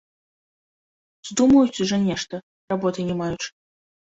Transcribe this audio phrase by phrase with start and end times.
[1.29, 2.35] Здумаюць жа нешта,
[2.75, 3.49] работы не маючы.